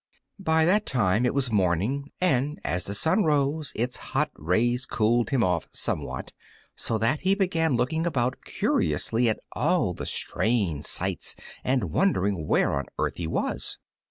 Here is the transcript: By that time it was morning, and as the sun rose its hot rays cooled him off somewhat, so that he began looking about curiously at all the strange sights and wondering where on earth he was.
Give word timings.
By 0.39 0.65
that 0.65 0.87
time 0.87 1.27
it 1.27 1.33
was 1.35 1.51
morning, 1.51 2.11
and 2.19 2.59
as 2.63 2.85
the 2.85 2.95
sun 2.95 3.23
rose 3.23 3.71
its 3.75 3.97
hot 3.97 4.31
rays 4.35 4.87
cooled 4.87 5.29
him 5.29 5.43
off 5.43 5.67
somewhat, 5.73 6.31
so 6.75 6.97
that 6.97 7.19
he 7.19 7.35
began 7.35 7.75
looking 7.75 8.07
about 8.07 8.41
curiously 8.43 9.29
at 9.29 9.39
all 9.51 9.93
the 9.93 10.07
strange 10.07 10.85
sights 10.85 11.35
and 11.63 11.91
wondering 11.91 12.47
where 12.47 12.71
on 12.71 12.85
earth 12.97 13.17
he 13.17 13.27
was. 13.27 13.77